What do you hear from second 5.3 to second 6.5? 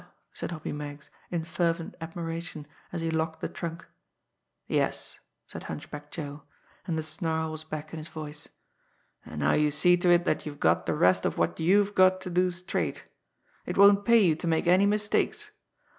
said Hunchback Joe